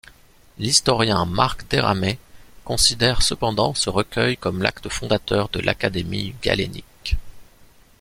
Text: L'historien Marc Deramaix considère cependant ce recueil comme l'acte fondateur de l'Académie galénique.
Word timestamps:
L'historien 0.57 1.25
Marc 1.25 1.67
Deramaix 1.69 2.17
considère 2.65 3.21
cependant 3.21 3.75
ce 3.75 3.91
recueil 3.91 4.35
comme 4.35 4.63
l'acte 4.63 4.89
fondateur 4.89 5.49
de 5.49 5.59
l'Académie 5.59 6.33
galénique. 6.41 7.17